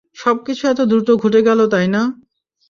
[0.17, 2.01] সবকিছু এতো দ্রুত ঘটে গেলো, তাই না?